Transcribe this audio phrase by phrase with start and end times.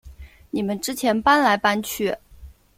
[0.49, 2.17] 你们之前搬来搬去